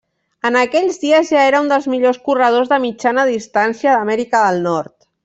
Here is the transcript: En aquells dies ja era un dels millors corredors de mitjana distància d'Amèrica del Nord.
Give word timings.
En 0.47 0.55
aquells 0.59 0.95
dies 1.01 1.27
ja 1.33 1.43
era 1.49 1.59
un 1.65 1.69
dels 1.71 1.85
millors 1.95 2.19
corredors 2.29 2.71
de 2.71 2.79
mitjana 2.89 3.27
distància 3.33 3.95
d'Amèrica 3.99 4.43
del 4.49 4.63
Nord. 4.65 4.97